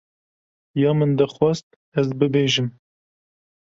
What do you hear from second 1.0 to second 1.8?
dixwast